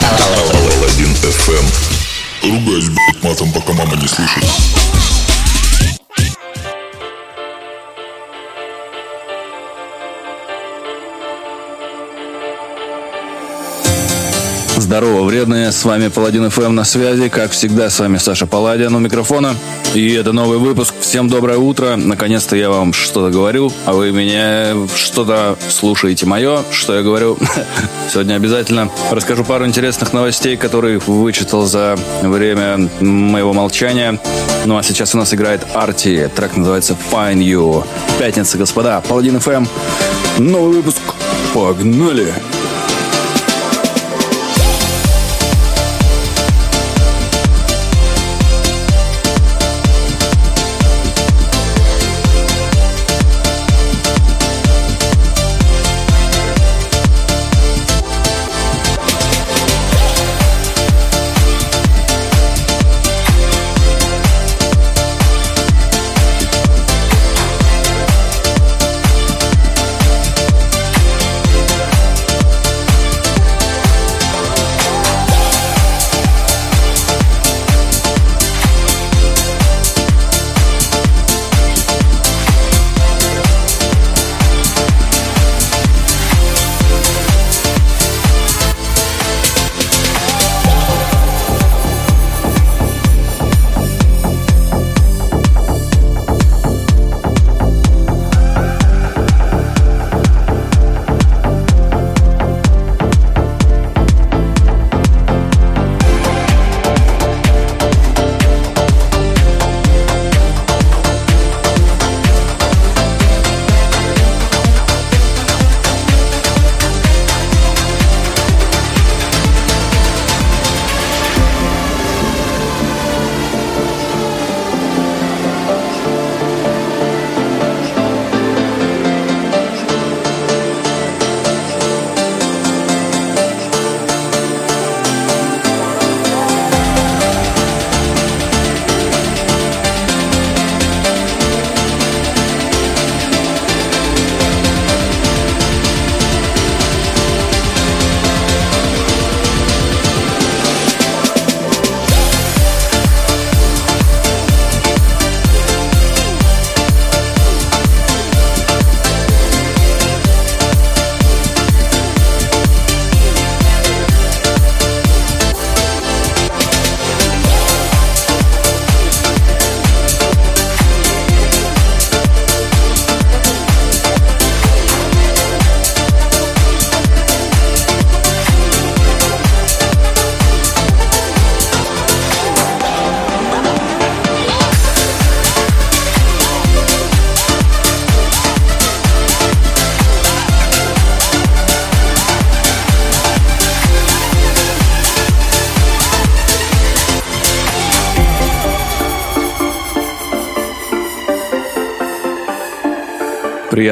[0.00, 1.64] Алладин FM.
[2.42, 4.44] Ругаюсь, блядь, матом, пока мама не слышит.
[14.92, 18.98] Здорово, вредные, с вами Паладин ФМ на связи, как всегда, с вами Саша Паладин у
[18.98, 19.54] микрофона.
[19.94, 20.92] И это новый выпуск.
[21.00, 21.96] Всем доброе утро.
[21.96, 27.38] Наконец-то я вам что-то говорю, а вы меня что-то слушаете мое, что я говорю.
[28.12, 34.20] Сегодня обязательно расскажу пару интересных новостей, которые вычитал за время моего молчания.
[34.66, 36.30] Ну а сейчас у нас играет Арти.
[36.36, 37.86] Трек называется Find You.
[38.18, 39.00] Пятница, господа.
[39.08, 39.64] Паладин ФМ.
[40.36, 41.00] Новый выпуск.
[41.54, 42.34] Погнали!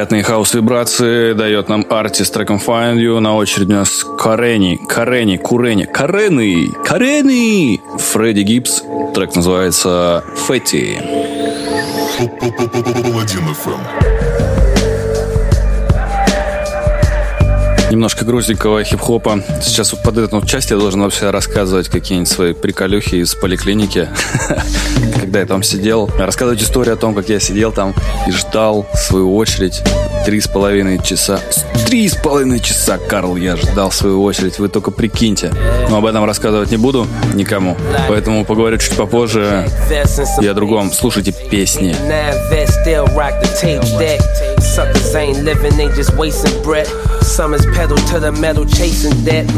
[0.01, 3.19] Приятные хаос-вибрации дает нам Арти с треком Find You.
[3.19, 7.79] На очереди у нас Карени, Карени, Курени, Карены, Карены.
[7.99, 8.81] Фредди Гибс.
[9.13, 10.97] Трек называется Фетти.
[17.91, 19.43] Немножко грустненького хип-хопа.
[19.61, 24.07] Сейчас вот под эту часть я должен вообще рассказывать какие-нибудь свои приколюхи из поликлиники,
[25.31, 26.09] когда я там сидел.
[26.19, 27.95] Рассказывать историю о том, как я сидел там
[28.27, 29.81] и ждал свою очередь.
[30.25, 31.39] Три с половиной часа.
[31.85, 34.59] Три с половиной часа, Карл, я ждал свою очередь.
[34.59, 35.53] Вы только прикиньте.
[35.89, 37.77] Но об этом рассказывать не буду никому.
[38.09, 39.69] Поэтому поговорю чуть попозже
[40.41, 40.91] и о другом.
[40.91, 41.95] Слушайте песни.
[44.75, 46.87] Suckers ain't living, they just wasting breath.
[47.31, 49.49] Some is pedal to the metal, chasing debt.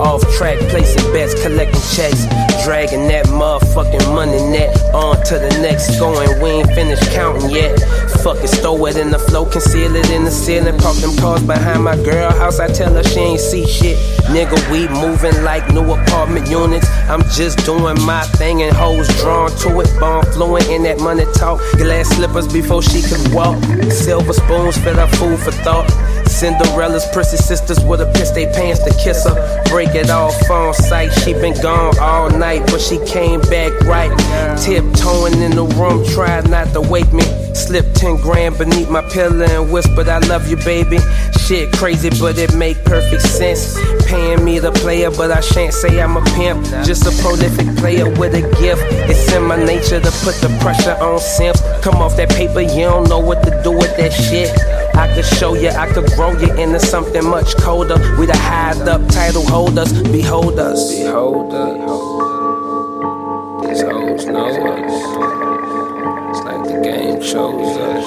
[0.00, 2.26] Off track, placing bets, collecting checks.
[2.64, 4.76] Dragging that motherfucking money net.
[4.92, 7.78] On to the next, going, we ain't finished counting yet.
[8.24, 10.76] Fuck it, stow it in the flow, conceal it in the ceiling.
[10.78, 13.96] Park them cars behind my girl house, I tell her she ain't see shit.
[14.26, 16.88] Nigga, we moving like new apartment units.
[17.08, 19.88] I'm just doing my thing and hoes drawn to it.
[20.00, 21.60] Bomb fluent in that money talk.
[21.78, 23.62] Glass slippers before she could walk.
[23.88, 25.88] Silver spoons for the food for thought.
[26.30, 29.62] Cinderella's prissy sisters would have pissed their pants to kiss her.
[29.68, 31.10] Break it off on sight.
[31.10, 34.10] She been gone all night, but she came back right.
[34.58, 37.24] Tiptoeing in the room, tried not to wake me.
[37.54, 40.98] Slipped 10 grand beneath my pillow and whispered, I love you, baby.
[41.46, 43.76] Shit crazy, but it make perfect sense.
[44.06, 46.64] Paying me the player, but I shan't say I'm a pimp.
[46.86, 48.82] Just a prolific player with a gift.
[49.10, 51.60] It's in my nature to put the pressure on simps.
[51.82, 54.50] Come off that paper, you don't know what to do with that shit.
[54.94, 57.96] I could show you, I could grow you into something much colder.
[58.18, 60.90] We the high up title holders, behold us.
[60.94, 61.80] Behold us.
[63.66, 64.92] These hoes know us.
[66.30, 68.04] It's like the game chose us.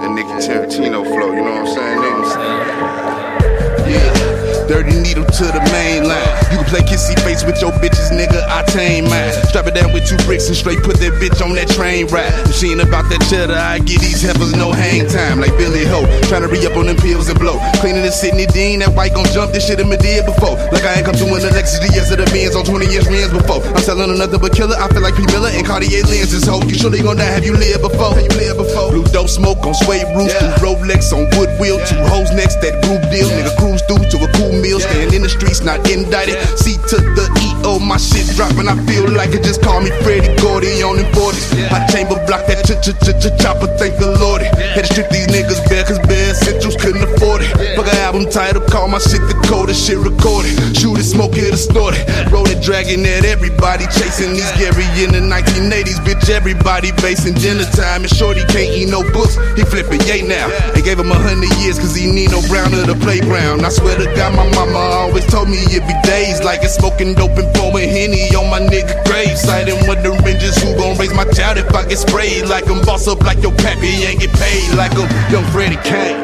[0.00, 1.96] That Nicky Tarantino flow, you know what I'm saying?
[1.96, 3.94] You know what I'm saying?
[3.94, 4.31] Yeah.
[4.72, 6.24] Dirty needle to the main line.
[6.48, 8.40] You can play kissy face with your bitches, nigga.
[8.48, 9.36] I tame mine.
[9.52, 12.32] Strap it down with two bricks and straight put that bitch on that train ride.
[12.48, 15.44] Machine about that cheddar, I get these heifers no hang time.
[15.44, 17.60] Like Billy Ho, trying to re up on them pills and blow.
[17.84, 20.56] Cleaning the Sydney Dean, that white gon' jump this shit in my did before.
[20.72, 23.28] Like I ain't come to an Lexus DS of the Benz on 20 years rims
[23.28, 23.60] before.
[23.76, 24.80] I'm selling another but killer.
[24.80, 25.28] I feel like P.
[25.36, 26.48] Miller and Cartier lenses.
[26.48, 27.28] Ho, you surely gon' die.
[27.28, 28.16] Have you lived before?
[28.16, 28.88] Have you lived before?
[28.88, 30.56] Blue dope smoke on suede roofs, yeah.
[30.64, 33.28] Rolex on wood wheel, two hoes next that group deal.
[33.36, 36.38] Nigga cruise through to a cool meals, staying in the streets, not indicted.
[36.56, 38.68] See to the EO, my shit dropping.
[38.68, 41.70] I feel like it just call me Freddie Gordy on the 40s.
[41.70, 44.42] My chamber block that ch ch ch ch chopper, thank the Lord.
[44.42, 47.50] Had to strip these niggas bare, cause bare essentials couldn't afford it.
[47.76, 50.52] Fuck an album title, call my shit the coldest shit recorded.
[50.76, 52.06] Shoot it, smoke it, or snort it.
[52.30, 53.86] Roll it, dragging at everybody.
[53.86, 56.28] Chasing these Gary in the 1980s, bitch.
[56.30, 58.02] Everybody basing dinner time.
[58.02, 59.36] And Shorty can't eat no books.
[59.56, 60.48] He flipping yay now.
[60.74, 63.64] They gave him a hundred years, cause he need no brown of the playground.
[63.64, 67.14] I swear to God, my mama always told me it be days like it's smoking
[67.14, 69.36] dope and pouring henny on my nigga grave.
[69.38, 72.84] Siding with the rangers who gon' raise my child if I get sprayed like I'm
[72.84, 76.16] boss up like your pappy ain't get paid like I'm young Freddie Kane.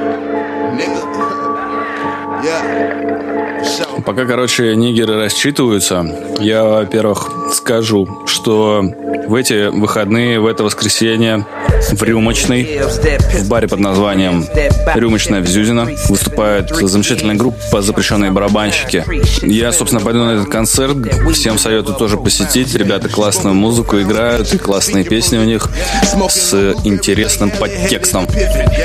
[0.79, 1.48] Nigga.
[4.05, 6.07] Пока, короче, нигеры рассчитываются,
[6.41, 8.83] я, во-первых, скажу, что
[9.27, 11.45] в эти выходные, в это воскресенье
[11.93, 12.81] в Рюмочной,
[13.35, 14.47] в баре под названием
[14.95, 19.05] Рюмочная в Зюзино, выступает замечательная группа «Запрещенные барабанщики».
[19.43, 20.97] Я, собственно, пойду на этот концерт.
[21.35, 22.75] Всем советую тоже посетить.
[22.75, 25.69] Ребята классную музыку играют, классные песни у них
[26.29, 28.27] с интересным подтекстом.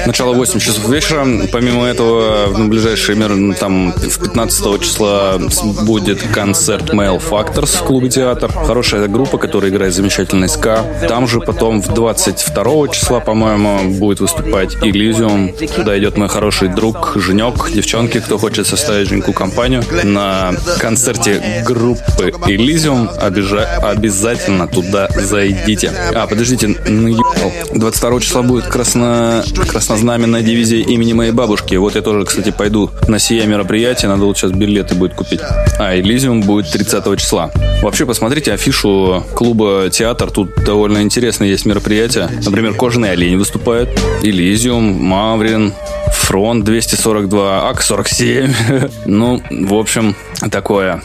[0.05, 1.25] Начало 8 часов вечера.
[1.51, 5.39] Помимо этого, в ближайшие ну, там в 15 числа
[5.83, 8.51] будет концерт Mail Factors в клубе театр.
[8.51, 10.83] Хорошая группа, которая играет замечательный ска.
[11.07, 15.53] Там же потом в 22 числа, по-моему, будет выступать Elysium.
[15.75, 19.83] Туда идет мой хороший друг Женек, девчонки, кто хочет составить Женьку компанию.
[20.03, 23.65] На концерте группы Elysium обижа...
[23.81, 25.91] обязательно туда зайдите.
[26.13, 27.51] А, подождите, наебал.
[27.73, 29.43] 22 числа будет красно...
[29.67, 31.75] краснознаменная дивизия имени моей бабушки.
[31.75, 34.09] Вот я тоже, кстати, пойду на сие мероприятие.
[34.09, 35.41] Надо вот сейчас билеты будет купить.
[35.79, 37.51] А, Elysium будет 30 числа.
[37.81, 40.29] Вообще, посмотрите афишу клуба «Театр».
[40.29, 42.29] Тут довольно интересно есть мероприятия.
[42.45, 43.89] Например, «Кожаный олень» выступает,
[44.21, 45.73] «Элизиум», «Маврин»,
[46.11, 48.91] «Фронт 242», «АК-47».
[49.05, 50.15] ну, в общем,
[50.51, 51.01] такое.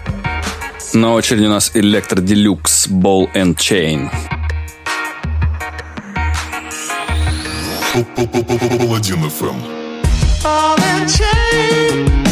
[0.93, 4.11] На очереди у нас «Электро Делюкс», «Ball and Chain».
[8.79, 9.78] Паладин ФМ.
[10.49, 12.28] fall in chains.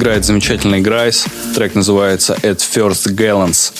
[0.00, 1.26] Играет замечательный Грайс.
[1.54, 3.70] Трек называется At First Gallons.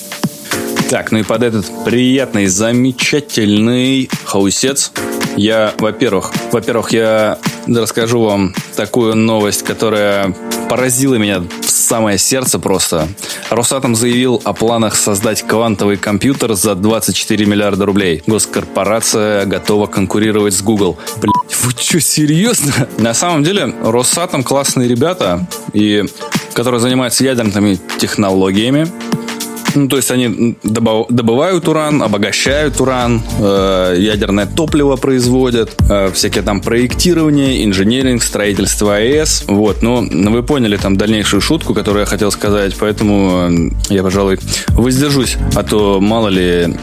[0.91, 4.93] Так, ну и под этот приятный, замечательный хаусец
[5.39, 10.35] Я, во-первых, во-первых, я расскажу вам такую новость, которая
[10.69, 13.09] поразила меня в самое сердце просто.
[13.49, 18.23] Росатом заявил о планах создать квантовый компьютер за 24 миллиарда рублей.
[18.27, 20.99] Госкорпорация готова конкурировать с Google.
[21.17, 22.73] Блять, вы что, серьезно?
[22.99, 26.05] На самом деле, Росатом классные ребята, и
[26.55, 28.87] которые занимаются ядерными технологиями.
[29.75, 36.61] Ну, то есть они добывают уран, обогащают уран, э, ядерное топливо производят, э, всякие там
[36.61, 39.45] проектирование, инженеринг, строительство АЭС.
[39.47, 43.49] Вот, ну, вы поняли там дальнейшую шутку, которую я хотел сказать, поэтому
[43.88, 44.38] э, я, пожалуй,
[44.71, 46.75] воздержусь, а то мало ли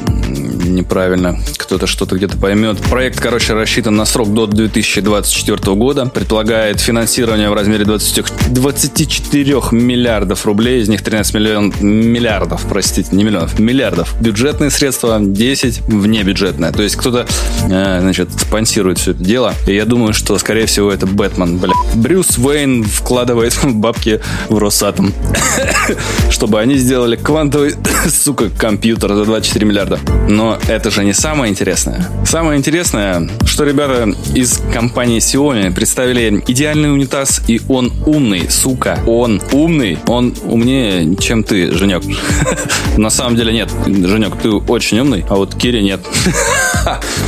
[0.67, 2.77] неправильно кто-то что-то где-то поймет.
[2.77, 6.05] Проект, короче, рассчитан на срок до 2024 года.
[6.05, 13.23] Предполагает финансирование в размере 20 24 миллиардов рублей, из них 13 миллион, миллиардов, простите, не
[13.23, 14.15] миллионов, миллиардов.
[14.21, 16.71] Бюджетные средства, 10 внебюджетные.
[16.71, 17.27] То есть кто-то,
[17.69, 19.53] э, значит, спонсирует все это дело.
[19.67, 21.73] И я думаю, что, скорее всего, это Бэтмен, бля.
[21.95, 25.13] Брюс Уэйн вкладывает бабки в Росатом,
[26.29, 27.75] чтобы они сделали квантовый,
[28.09, 29.99] сука, компьютер за 24 миллиарда.
[30.29, 32.09] Но это же не самое интересное.
[32.25, 38.99] Самое интересное, что ребята из компании Xiaomi представили идеальный унитаз, и он умный, сука.
[39.07, 42.03] Он умный, он умнее, чем ты, Женек.
[42.97, 46.01] На самом деле нет, Женек, ты очень умный, а вот Кири нет.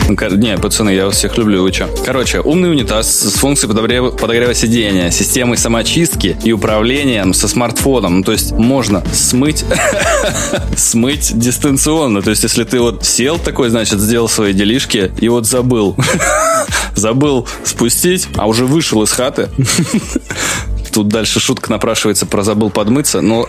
[0.07, 1.87] Ну, Не, пацаны, я всех люблю, вы чё?
[2.05, 8.19] Короче, умный унитаз с функцией подогрева, подогрева сидения, системой самочистки и управлением со смартфоном.
[8.19, 9.65] Ну, то есть можно смыть,
[10.75, 12.21] смыть дистанционно.
[12.21, 15.95] То есть если ты вот сел такой, значит, сделал свои делишки и вот забыл.
[16.95, 19.49] Забыл спустить, а уже вышел из хаты.
[20.91, 23.45] Тут дальше шутка напрашивается про забыл подмыться, но.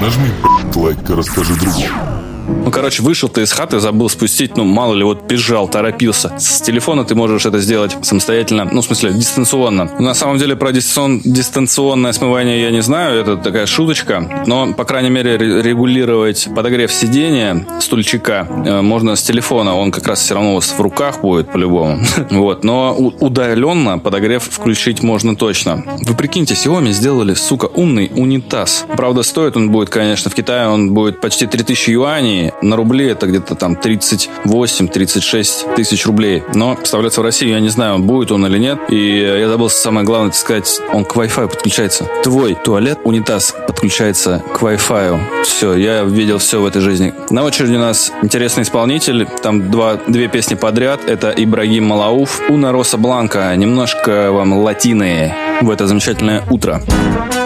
[0.00, 0.30] Нажми
[0.74, 1.82] лайк и расскажи другу.
[2.48, 6.32] Ну, короче, вышел ты из хаты, забыл спустить, ну, мало ли, вот бежал, торопился.
[6.38, 9.90] С телефона ты можешь это сделать самостоятельно, ну, в смысле, дистанционно.
[9.98, 14.84] На самом деле, про дистанцион- дистанционное смывание я не знаю, это такая шуточка, но, по
[14.84, 20.34] крайней мере, ре- регулировать подогрев сидения стульчика э, можно с телефона, он как раз все
[20.34, 22.00] равно у вас в руках будет по-любому.
[22.30, 25.82] Вот, но удаленно подогрев включить можно точно.
[26.02, 28.84] Вы прикиньте, Xiaomi сделали, сука, умный унитаз.
[28.96, 33.26] Правда, стоит он будет, конечно, в Китае он будет почти 3000 юаней, на рубли это
[33.26, 36.42] где-то там 38-36 тысяч рублей.
[36.54, 38.78] Но поставляться в Россию я не знаю, будет он или нет.
[38.88, 42.08] И я забыл самое главное сказать, он к Wi-Fi подключается.
[42.22, 45.44] Твой туалет, унитаз подключается к Wi-Fi.
[45.44, 47.12] Все, я видел все в этой жизни.
[47.30, 49.26] На очереди у нас интересный исполнитель.
[49.42, 51.00] Там два, две песни подряд.
[51.06, 53.54] Это Ибрагим Малауф, Уна Роса Бланка.
[53.56, 56.80] Немножко вам латины в это замечательное утро.
[56.86, 57.45] El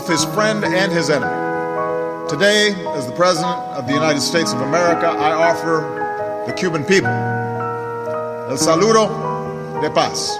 [0.00, 2.28] both his friend and his enemy.
[2.28, 7.10] Today, as the President of the United States of America, I offer the Cuban people
[7.10, 10.39] el saludo de paz.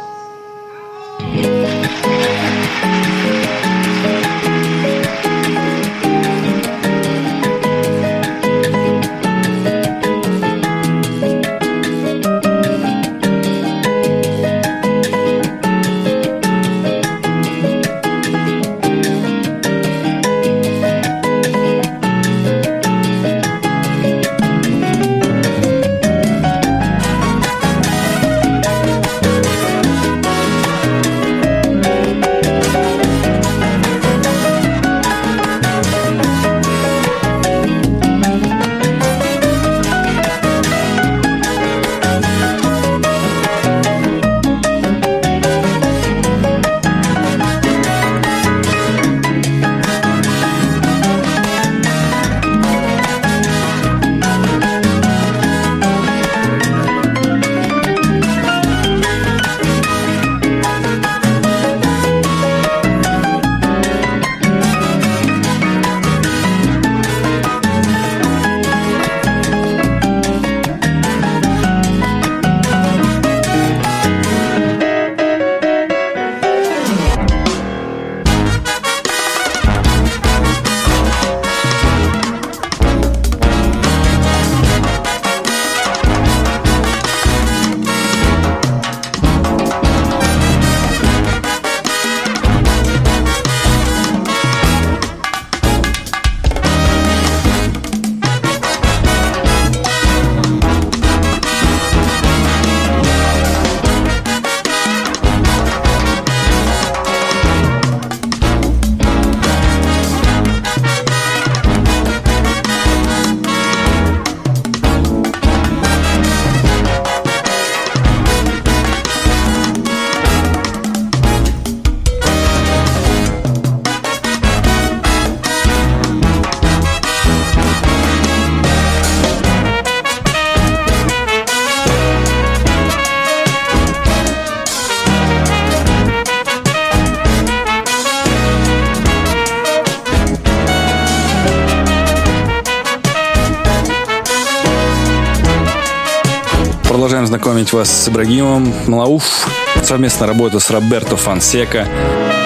[147.30, 149.48] Знакомить вас с Ибрагимом Малауф.
[149.84, 151.86] Совместная работа с Роберто Фонсека.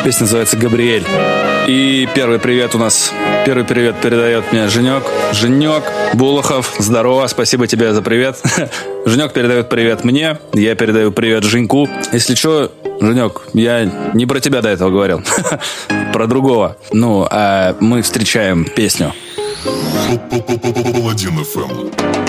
[0.04, 1.06] Песня называется «Габриэль».
[1.66, 3.10] И первый привет у нас,
[3.46, 5.04] первый привет передает мне Женек.
[5.32, 8.42] Женек Булахов, здорово, спасибо тебе за привет.
[9.06, 11.88] Женек передает привет мне, я передаю привет Женьку.
[12.12, 12.70] Если что,
[13.00, 15.22] Женек, я не про тебя до этого говорил,
[16.12, 16.76] про другого.
[16.92, 19.14] Ну, а мы встречаем песню.
[20.30, 22.23] Паладин FM.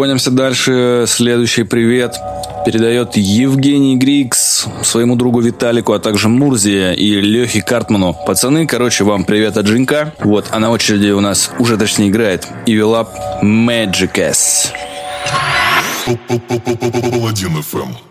[0.00, 1.04] Прогонимся дальше.
[1.06, 2.16] Следующий привет
[2.64, 8.16] передает Евгений Грикс своему другу Виталику, а также Мурзия и Лехе Картману.
[8.26, 10.14] Пацаны, короче, вам привет от Джинка.
[10.20, 13.08] Вот, а на очереди у нас уже точнее играет Evil Up
[13.42, 14.72] Magic S.
[16.06, 18.09] Паладин FM.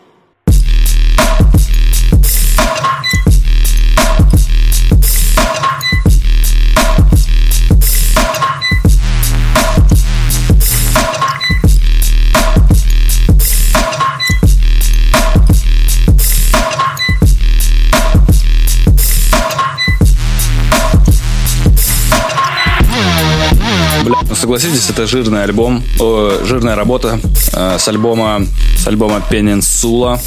[24.39, 27.19] Согласитесь, это жирный альбом, о, жирная работа
[27.53, 28.45] э, с альбома
[28.77, 30.17] с альбома Peninsula.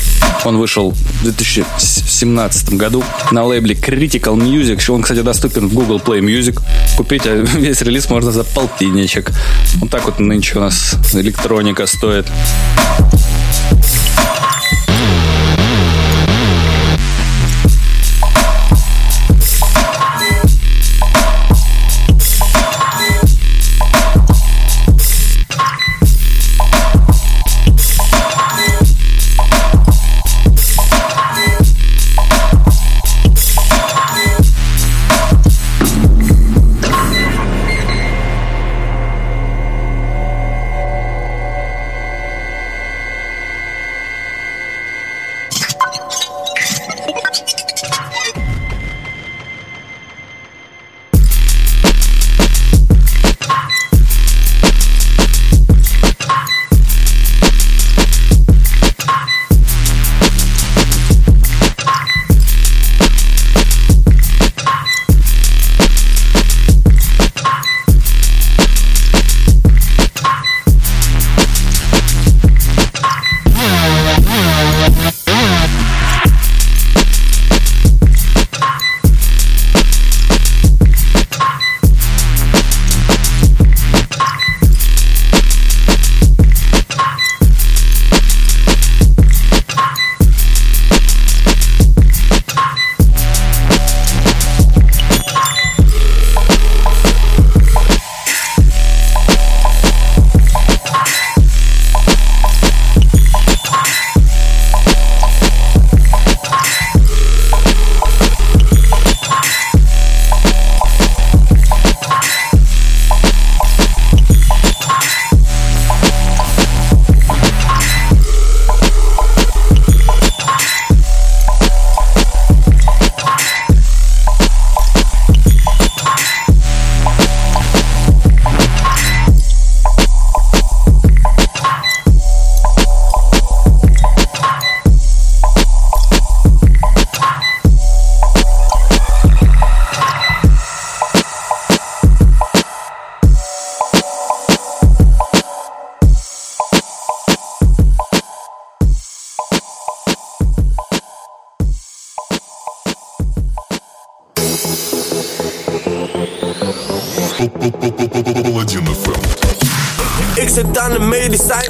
[0.45, 4.91] Он вышел в 2017 году на лейбле Critical Music.
[4.91, 6.61] Он, кстати, доступен в Google Play Music.
[6.97, 9.31] Купить а весь релиз можно за полтинничек.
[9.77, 12.27] Вот так вот нынче у нас электроника стоит.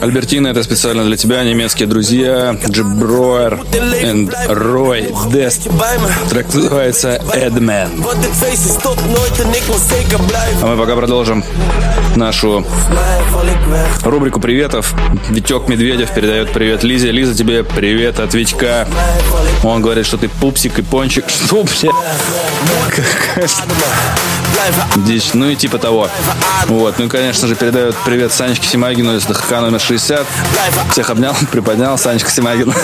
[0.03, 3.61] Альбертина, это специально для тебя, немецкие друзья, Джеброер
[4.03, 5.69] и Рой Дест.
[6.29, 7.89] Трек называется Эдмен.
[10.61, 11.45] А мы пока продолжим
[12.17, 12.67] нашу
[14.03, 14.93] рубрику приветов.
[15.31, 17.13] Витек Медведев передает привет Лизе.
[17.13, 18.89] Лиза, тебе привет от Витька.
[19.63, 21.27] Он говорит, что ты пупсик и пончик.
[21.29, 21.93] Что, бля?
[25.07, 25.31] Дичь.
[25.35, 26.09] Ну и типа того.
[26.67, 26.99] Вот.
[26.99, 30.27] Ну и, конечно же, передает привет Санечке Симагину из ДХК номер 60.
[30.93, 31.97] Всех обнял, приподнял.
[31.99, 32.73] Санечка Симагин.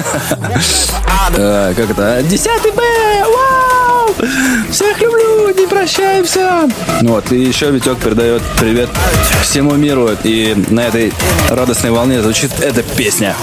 [1.36, 2.22] Э, Как это?
[2.22, 2.80] Десятый Б!
[3.22, 4.14] Вау!
[4.70, 5.50] Всех люблю!
[5.54, 6.68] Не прощаемся!
[7.02, 7.30] Вот.
[7.32, 8.88] И еще Витек передает привет
[9.42, 10.10] всему миру.
[10.24, 11.12] И на этой
[11.50, 13.36] радостной волне звучит эта песня.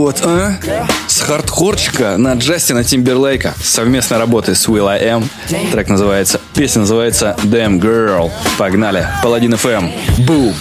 [0.00, 0.56] вот, а?
[1.06, 3.54] С хардкорчика на Джастина Тимберлейка.
[3.62, 5.24] Совместно работая с Will I Am.
[5.70, 8.30] Трек называется, песня называется Damn Girl.
[8.56, 9.06] Погнали.
[9.22, 9.92] Паладин FM.
[10.18, 10.24] Эм.
[10.24, 10.54] Бум.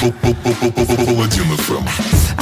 [0.00, 2.39] Паладин FM.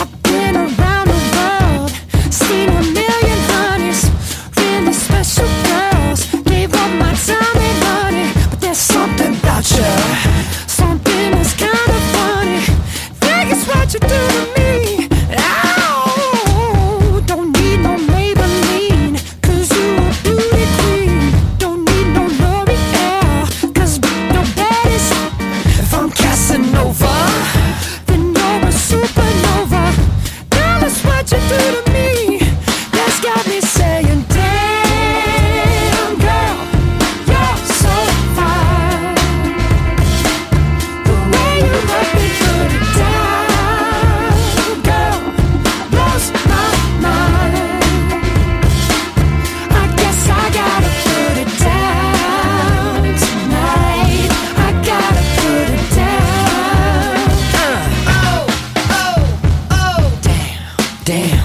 [61.08, 61.37] Damn.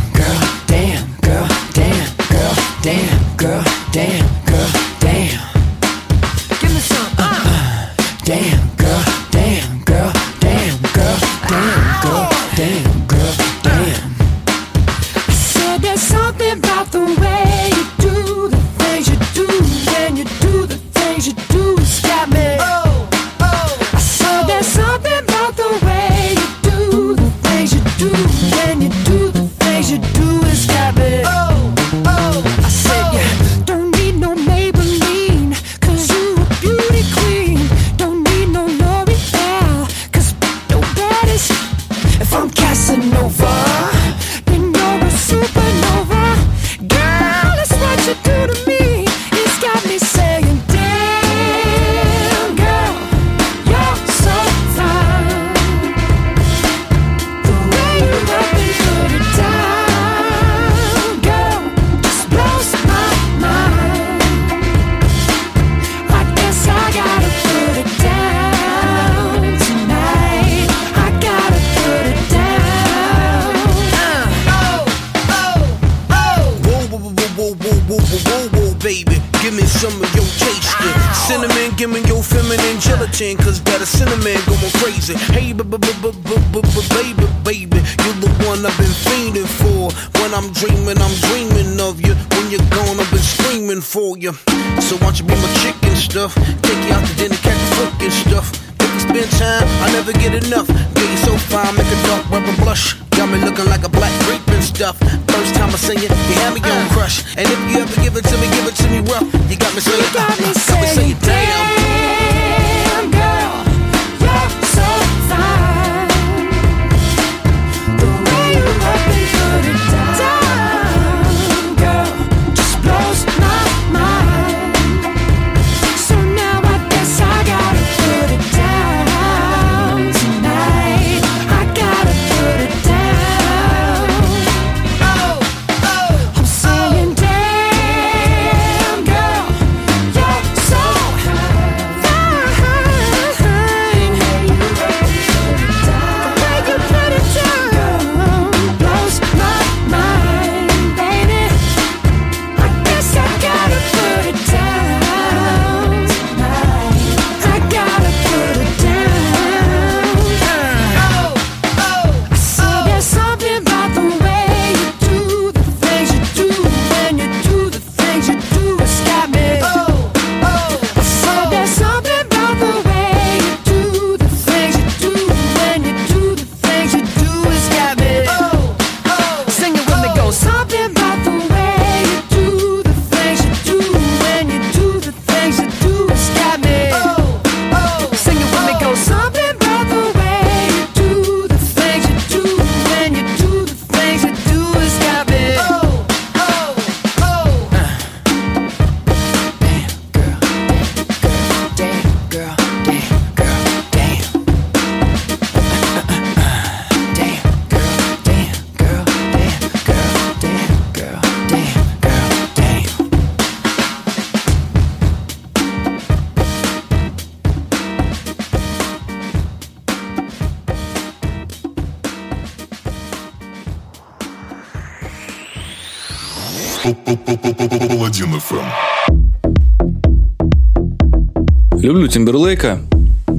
[232.14, 232.80] Тимберлейка.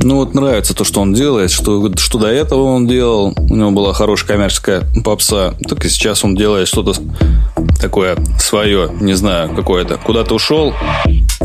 [0.03, 3.33] Ну вот нравится то, что он делает, что, что до этого он делал.
[3.37, 5.55] У него была хорошая коммерческая попса.
[5.69, 6.93] Так и сейчас он делает что-то
[7.81, 9.97] такое свое, не знаю, какое-то.
[9.99, 10.75] Куда-то ушел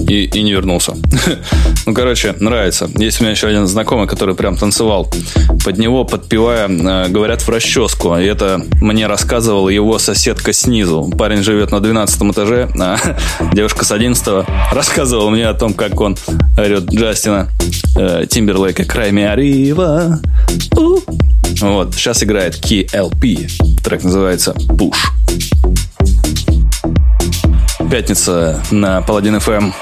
[0.10, 0.94] и, и не вернулся.
[1.86, 2.90] ну, короче, нравится.
[2.98, 5.08] Есть у меня еще один знакомый, который прям танцевал
[5.64, 8.18] под него, подпевая, э, говорят, в расческу.
[8.18, 11.12] И это мне рассказывала его соседка снизу.
[11.18, 12.98] Парень живет на 12 этаже, а
[13.54, 16.18] девушка с 11 рассказывала мне о том, как он
[16.58, 17.50] орет Джастина
[17.96, 20.20] э, Тимберлейка «Крайми Арива».
[21.62, 23.82] Вот, сейчас играет KLP.
[23.84, 25.99] Трек называется «Push».
[27.90, 29.74] Пятница на Паладин FM.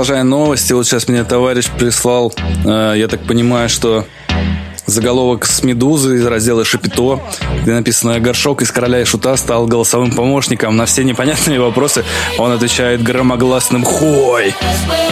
[0.00, 2.32] Продолжая новости, вот сейчас мне товарищ прислал,
[2.64, 4.06] э, я так понимаю, что
[4.90, 7.20] заголовок с «Медузы» из раздела «Шапито»,
[7.62, 10.76] где написано «Горшок из «Короля и Шута» стал голосовым помощником.
[10.76, 12.04] На все непонятные вопросы
[12.38, 14.54] он отвечает громогласным «Хой!».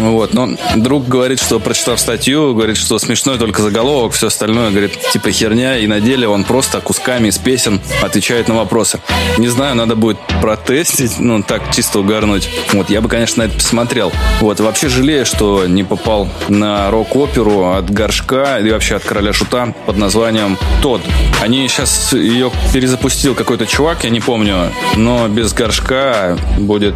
[0.01, 4.99] Вот, но друг говорит, что, прочитав статью, говорит, что смешной только заголовок, все остальное, говорит,
[5.13, 9.01] типа херня, и на деле он просто кусками из песен отвечает на вопросы.
[9.39, 12.49] Не знаю, надо будет протестить, ну, так чисто угарнуть.
[12.73, 14.13] Вот, я бы, конечно, на это посмотрел.
[14.41, 19.68] Вот, вообще жалею, что не попал на рок-оперу от Горшка и вообще от Короля Шута
[19.87, 21.03] под названием «Тод».
[21.43, 26.95] Они сейчас ее перезапустил какой-то чувак, я не помню, но без Горшка будет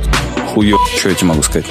[0.48, 0.76] хуё.
[0.96, 1.66] Что я тебе могу сказать?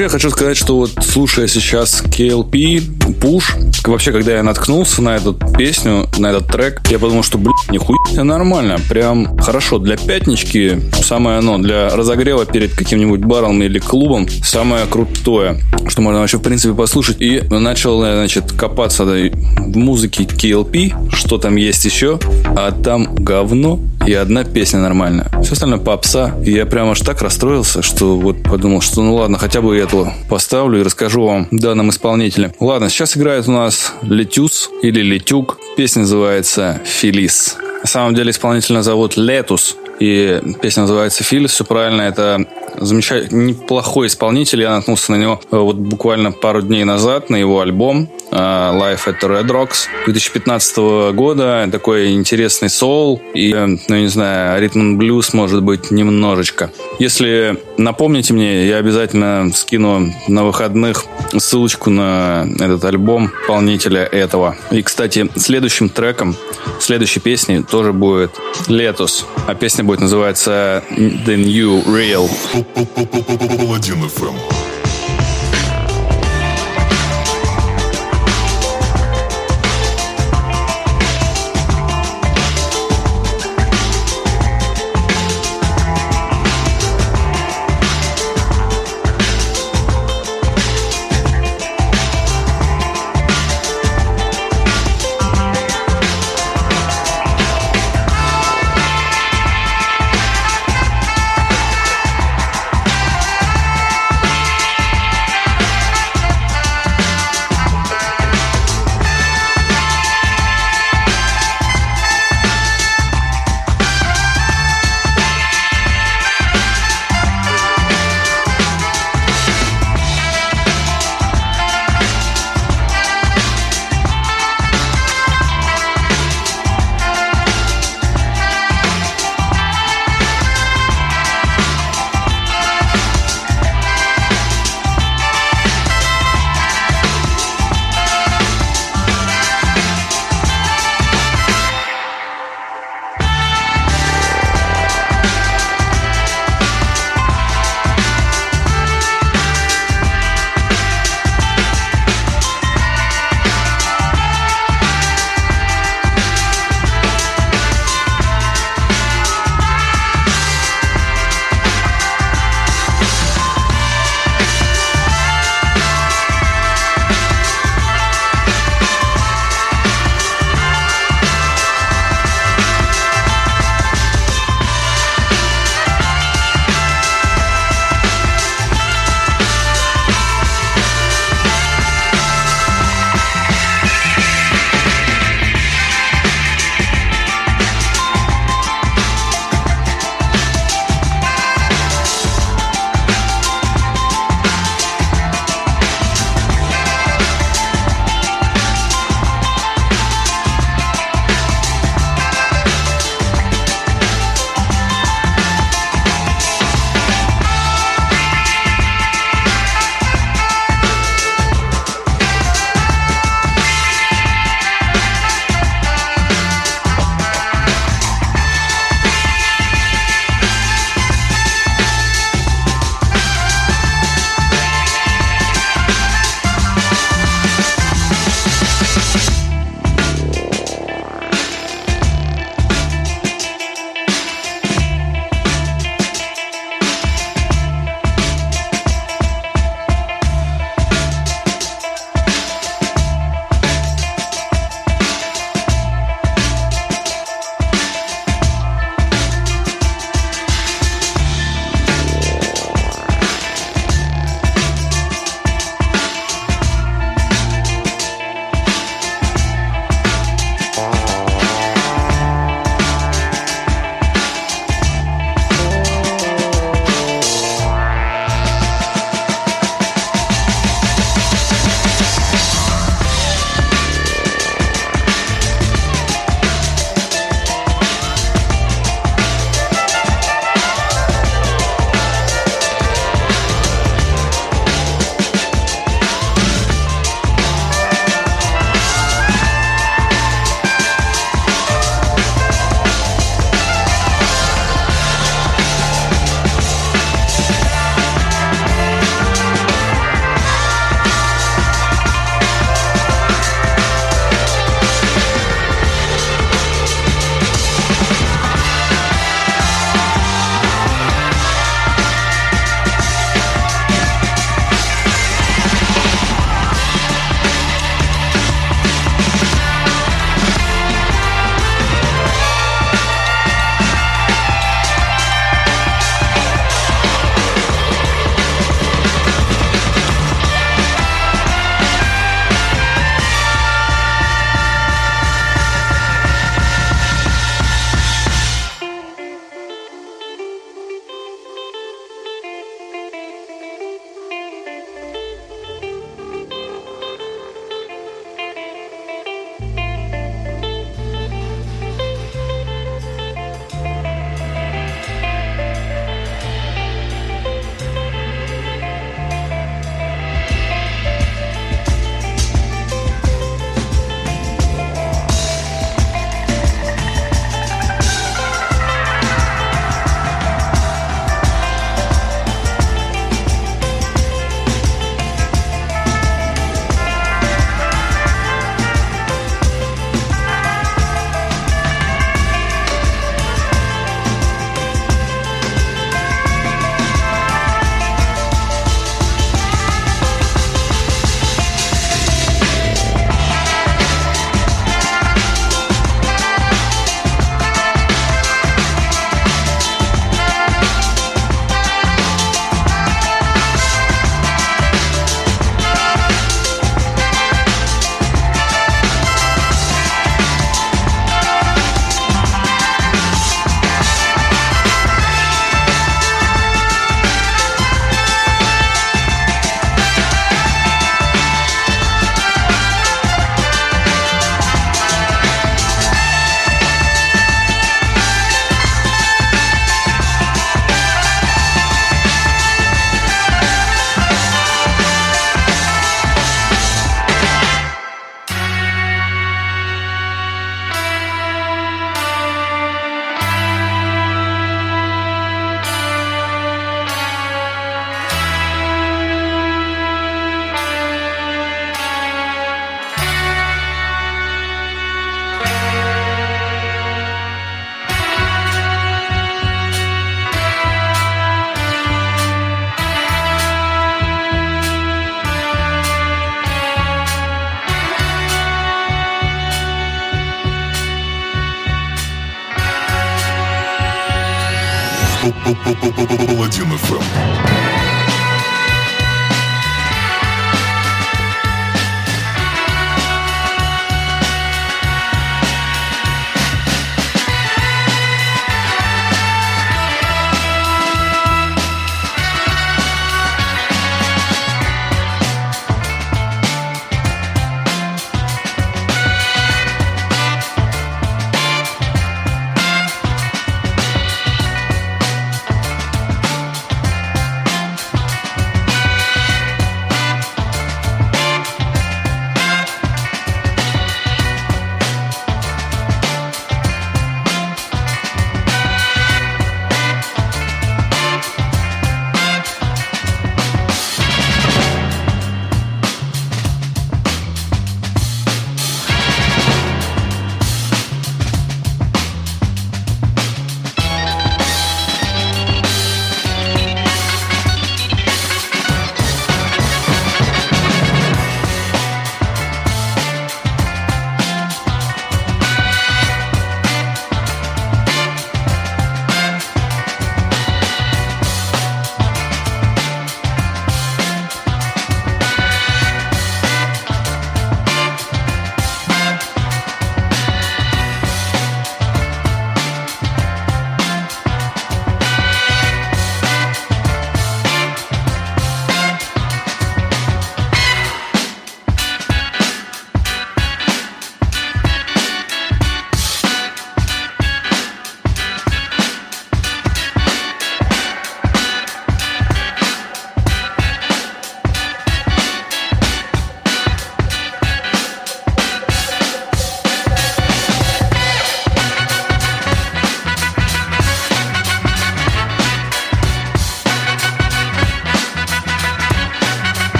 [0.00, 2.80] Вообще, я хочу сказать, что вот слушая сейчас KLP,
[3.20, 7.52] Push, вообще, когда я наткнулся на эту песню, на этот трек, я подумал, что, блин,
[7.70, 8.78] нихуя нормально.
[8.88, 9.76] Прям хорошо.
[9.76, 11.58] Для пятнички самое оно.
[11.58, 17.20] Для разогрева перед каким-нибудь баром или клубом самое крутое, что можно вообще, в принципе, послушать.
[17.20, 22.18] И начал, значит, копаться в музыке KLP, что там есть еще,
[22.56, 25.30] а там говно и одна песня нормальная.
[25.42, 26.34] Все остальное попса.
[26.44, 30.12] И я прям аж так расстроился, что вот подумал, что ну ладно, хотя бы эту
[30.28, 32.52] поставлю и расскажу вам о данном исполнителе.
[32.60, 35.58] Ладно, сейчас играет у нас Летюс или Летюк.
[35.76, 37.56] Песня называется «Фелис».
[37.82, 39.76] На самом деле исполнителя зовут Летус.
[40.00, 41.52] И песня называется «Филис».
[41.52, 42.46] Все правильно, это
[42.80, 44.62] замечательный, неплохой исполнитель.
[44.62, 49.06] Я наткнулся на него э, вот буквально пару дней назад, на его альбом э, Life
[49.06, 50.76] at Red Rocks 2015
[51.14, 51.68] года.
[51.70, 56.70] Такой интересный соул и, э, ну, не знаю, ритм блюз, может быть, немножечко.
[56.98, 61.04] Если напомните мне, я обязательно скину на выходных
[61.38, 64.56] ссылочку на этот альбом исполнителя этого.
[64.70, 66.36] И, кстати, следующим треком,
[66.78, 68.32] следующей песней тоже будет
[68.68, 72.30] «Летус», а песня будет называться «The New Real».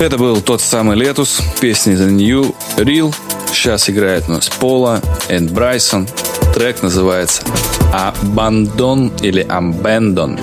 [0.00, 3.12] Это был тот самый Летус, песня The New Real.
[3.50, 6.06] Сейчас играет у нас Пола и Брайсон.
[6.54, 7.42] Трек называется
[7.92, 10.38] Abandon или Abandon.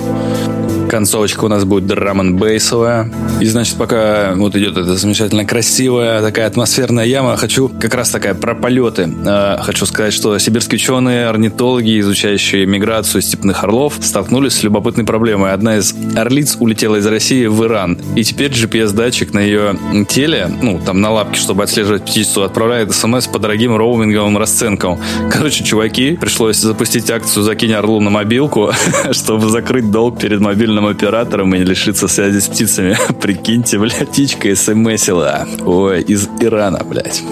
[0.90, 3.10] Концовочка у нас будет драм н бейсовая.
[3.40, 8.34] И, значит, пока вот идет эта замечательно красивая такая атмосферная яма, хочу как раз такая
[8.34, 9.12] про полеты.
[9.26, 15.52] Э, хочу сказать, что сибирские ученые, орнитологи, изучающие миграцию степных орлов, столкнулись с любопытной проблемой.
[15.52, 17.98] Одна из орлиц улетела из России в Иран.
[18.16, 19.76] И теперь GPS-датчик на ее
[20.08, 24.98] теле, ну, там на лапке, чтобы отслеживать птицу, отправляет смс по дорогим роуминговым расценкам.
[25.30, 28.72] Короче, чуваки, пришлось запустить акцию «Закинь орлу на мобилку»,
[29.12, 32.96] чтобы закрыть долг перед мобильным оператором и не лишиться связи с птицами.
[33.26, 35.48] Прикиньте, блядь, птичка смсила.
[35.64, 37.24] Ой, из Ирана, блядь.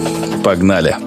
[0.43, 0.97] Погнали.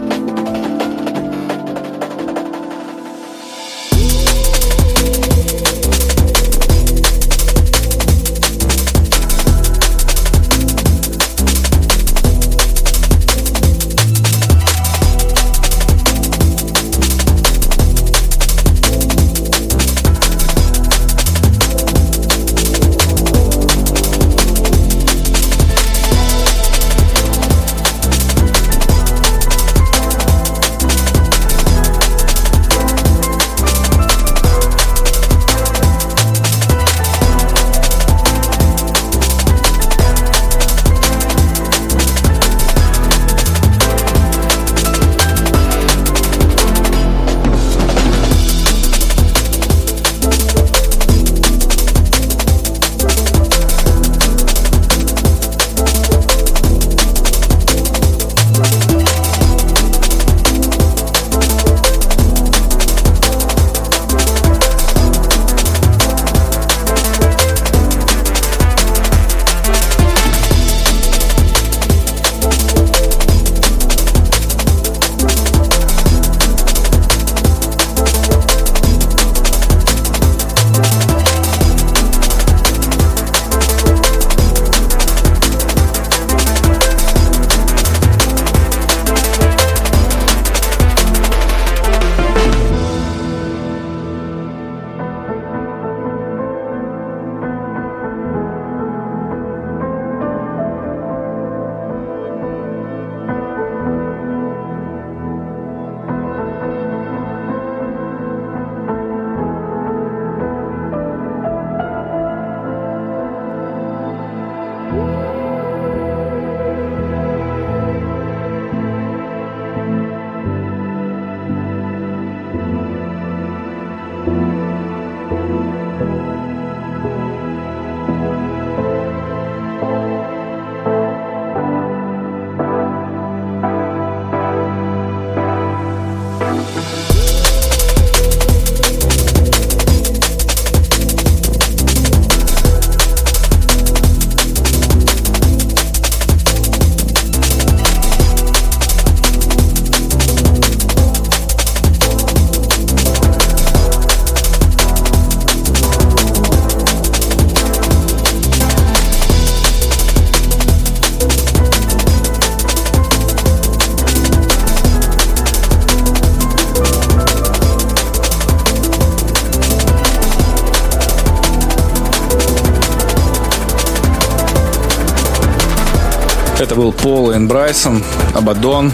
[177.49, 178.93] Брайсон, Абадон.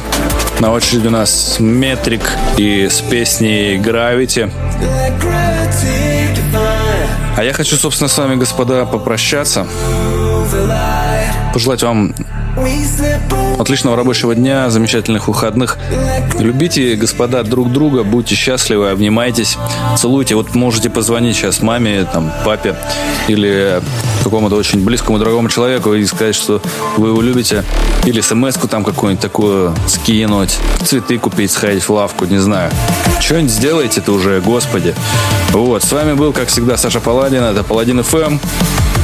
[0.60, 2.22] На очереди у нас Метрик
[2.56, 4.48] и с песней Gravity.
[7.36, 9.66] А я хочу, собственно, с вами, господа, попрощаться.
[11.54, 12.12] Пожелать вам
[13.60, 15.78] отличного рабочего дня, замечательных выходных.
[16.40, 19.56] Любите, господа, друг друга, будьте счастливы, обнимайтесь,
[19.96, 20.34] целуйте.
[20.34, 22.74] Вот можете позвонить сейчас маме, там, папе
[23.28, 23.80] или
[24.24, 26.60] какому-то очень близкому дорогому человеку и сказать, что
[26.96, 27.62] вы его любите.
[28.04, 32.72] Или смс-ку там какую-нибудь такую скинуть, цветы купить, сходить в лавку, не знаю.
[33.20, 34.92] Что-нибудь сделайте-то уже, господи.
[35.52, 38.38] Вот, с вами был, как всегда, Саша Паладин, это Паладин ФМ.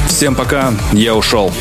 [0.09, 1.53] Всем пока, я ушел.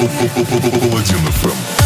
[0.00, 1.79] Паладин FM.